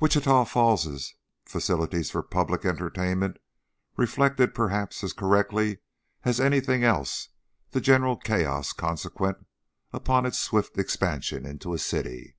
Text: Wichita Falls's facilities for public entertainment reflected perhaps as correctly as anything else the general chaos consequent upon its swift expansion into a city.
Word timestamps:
Wichita 0.00 0.44
Falls's 0.44 1.14
facilities 1.46 2.10
for 2.10 2.22
public 2.22 2.66
entertainment 2.66 3.38
reflected 3.96 4.54
perhaps 4.54 5.02
as 5.02 5.14
correctly 5.14 5.78
as 6.24 6.38
anything 6.38 6.84
else 6.84 7.30
the 7.70 7.80
general 7.80 8.18
chaos 8.18 8.74
consequent 8.74 9.46
upon 9.90 10.26
its 10.26 10.38
swift 10.38 10.76
expansion 10.76 11.46
into 11.46 11.72
a 11.72 11.78
city. 11.78 12.36